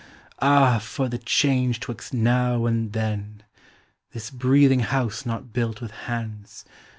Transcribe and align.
Ah! 0.41 0.79
for 0.79 1.07
the 1.07 1.19
change 1.19 1.79
'twixt 1.81 2.11
Now 2.11 2.65
and 2.65 2.91
Then! 2.91 3.43
This 4.13 4.31
breathing 4.31 4.79
house 4.79 5.27
not 5.27 5.53
built 5.53 5.79
with 5.79 5.91
hands. 5.91 6.65